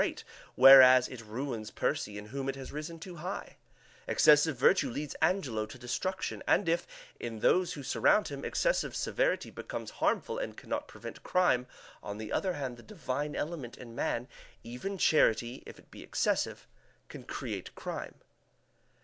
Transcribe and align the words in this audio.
great, 0.01 0.23
whereas 0.55 1.07
it 1.09 1.21
ruins 1.23 1.69
Percy, 1.69 2.17
in 2.17 2.25
whom 2.29 2.49
it 2.49 2.55
has 2.55 2.71
risen 2.71 2.97
too 2.97 3.17
high; 3.17 3.57
excessive 4.07 4.57
virtue 4.57 4.89
leads 4.89 5.13
Angelo 5.21 5.67
to 5.67 5.77
destruction, 5.77 6.41
and 6.47 6.67
if, 6.67 6.87
in 7.19 7.37
those 7.37 7.73
who 7.73 7.83
surround 7.83 8.29
him, 8.29 8.43
excessive 8.43 8.95
severity 8.95 9.51
becomes 9.51 9.91
harmful 10.01 10.39
and 10.39 10.57
can 10.57 10.71
not 10.71 10.87
prevent 10.87 11.21
crime, 11.21 11.67
on 12.01 12.17
the 12.17 12.31
other 12.33 12.53
hand 12.53 12.77
the 12.77 12.81
divine 12.81 13.35
element 13.35 13.77
in 13.77 13.93
man, 13.93 14.27
even 14.63 14.97
charity, 14.97 15.61
if 15.67 15.77
it 15.77 15.91
be 15.91 16.01
excessive, 16.01 16.65
can 17.07 17.21
create 17.23 17.75
crime. 17.75 18.15